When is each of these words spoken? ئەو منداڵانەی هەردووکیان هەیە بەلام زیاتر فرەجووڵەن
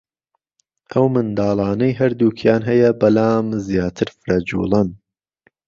ئەو 0.91 1.05
منداڵانەی 1.13 1.97
هەردووکیان 1.99 2.61
هەیە 2.69 2.89
بەلام 3.01 3.45
زیاتر 3.67 4.07
فرەجووڵەن 4.19 4.89